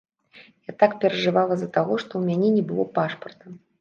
[0.69, 3.45] Я так перажывала з-за таго, што ў мяне не было пашпарта.